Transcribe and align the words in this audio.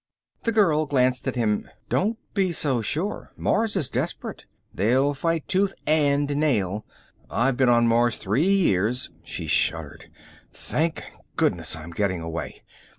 The 0.45 0.51
girl 0.51 0.87
glanced 0.87 1.27
at 1.27 1.35
him. 1.35 1.69
"Don't 1.87 2.17
be 2.33 2.51
so 2.53 2.81
sure. 2.81 3.33
Mars 3.37 3.75
is 3.75 3.87
desperate. 3.87 4.47
They'll 4.73 5.13
fight 5.13 5.47
tooth 5.47 5.75
and 5.85 6.35
nail. 6.37 6.87
I've 7.29 7.55
been 7.57 7.69
on 7.69 7.87
Mars 7.87 8.15
three 8.15 8.49
years." 8.51 9.11
She 9.23 9.45
shuddered. 9.45 10.09
"Thank 10.51 11.03
goodness 11.35 11.75
I'm 11.75 11.91
getting 11.91 12.21
away. 12.23 12.63